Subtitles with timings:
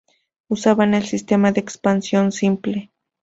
[0.47, 2.91] Usaban el sistema de expansión simple.